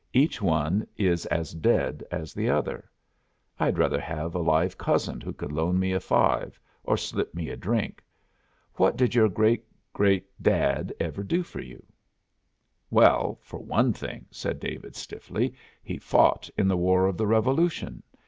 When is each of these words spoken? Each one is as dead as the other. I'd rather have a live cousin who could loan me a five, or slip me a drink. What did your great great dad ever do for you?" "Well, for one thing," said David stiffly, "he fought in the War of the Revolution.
Each 0.13 0.41
one 0.41 0.87
is 0.97 1.27
as 1.27 1.51
dead 1.51 2.03
as 2.09 2.33
the 2.33 2.49
other. 2.49 2.89
I'd 3.59 3.77
rather 3.77 4.01
have 4.01 4.33
a 4.33 4.39
live 4.39 4.75
cousin 4.75 5.21
who 5.21 5.31
could 5.31 5.51
loan 5.51 5.77
me 5.79 5.91
a 5.93 5.99
five, 5.99 6.59
or 6.83 6.97
slip 6.97 7.35
me 7.35 7.49
a 7.49 7.55
drink. 7.55 8.03
What 8.77 8.97
did 8.97 9.13
your 9.13 9.29
great 9.29 9.63
great 9.93 10.25
dad 10.41 10.91
ever 10.99 11.21
do 11.21 11.43
for 11.43 11.59
you?" 11.61 11.85
"Well, 12.89 13.37
for 13.43 13.59
one 13.59 13.93
thing," 13.93 14.25
said 14.31 14.59
David 14.59 14.95
stiffly, 14.95 15.53
"he 15.83 15.99
fought 15.99 16.49
in 16.57 16.67
the 16.67 16.75
War 16.77 17.05
of 17.05 17.15
the 17.15 17.27
Revolution. 17.27 18.01